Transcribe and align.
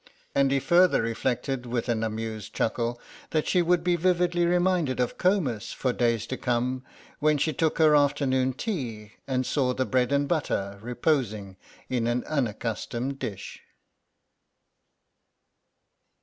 And 0.33 0.49
he 0.51 0.59
further 0.59 0.99
reflected, 1.03 1.67
with 1.67 1.87
an 1.87 2.01
amused 2.03 2.55
chuckle, 2.55 2.99
that 3.29 3.47
she 3.47 3.61
would 3.61 3.83
be 3.83 3.95
vividly 3.95 4.47
reminded 4.47 4.99
of 4.99 5.19
Comus 5.19 5.73
for 5.73 5.93
days 5.93 6.25
to 6.25 6.37
come, 6.37 6.83
when 7.19 7.37
she 7.37 7.53
took 7.53 7.77
her 7.77 7.95
afternoon 7.95 8.53
tea, 8.53 9.11
and 9.27 9.45
saw 9.45 9.75
the 9.75 9.85
bread 9.85 10.11
and 10.11 10.27
butter 10.27 10.79
reposing 10.81 11.55
in 11.87 12.07
an 12.07 12.23
unaccustomed 12.23 13.19
dish. 13.19 13.61